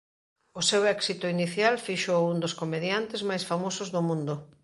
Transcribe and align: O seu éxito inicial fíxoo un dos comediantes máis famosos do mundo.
O 0.59 0.61
seu 0.69 0.81
éxito 0.95 1.25
inicial 1.35 1.75
fíxoo 1.85 2.27
un 2.33 2.37
dos 2.43 2.57
comediantes 2.61 3.21
máis 3.29 3.43
famosos 3.49 3.87
do 3.95 4.01
mundo. 4.07 4.35